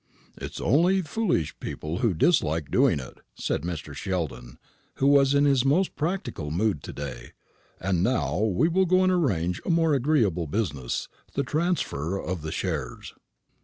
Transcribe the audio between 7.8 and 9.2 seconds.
now we will go and